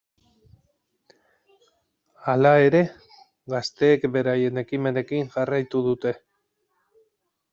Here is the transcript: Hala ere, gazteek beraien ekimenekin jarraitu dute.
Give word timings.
Hala 2.31 2.53
ere, 2.69 2.81
gazteek 3.55 4.09
beraien 4.15 4.61
ekimenekin 4.63 5.31
jarraitu 5.37 5.83
dute. 5.89 6.15